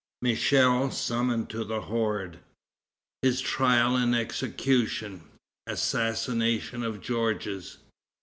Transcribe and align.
Michel 0.23 0.89
Summoned 0.89 1.47
to 1.51 1.63
the 1.63 1.81
Horde. 1.81 2.39
His 3.21 3.39
Trial 3.39 3.95
and 3.95 4.15
Execution. 4.15 5.21
Assassination 5.67 6.81
of 6.81 7.01
Georges. 7.01 7.77